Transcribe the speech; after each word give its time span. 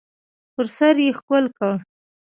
پر 0.53 0.65
سر 0.77 0.95
یې 1.05 1.09
ښکل 1.17 1.45
کړ. 1.57 1.73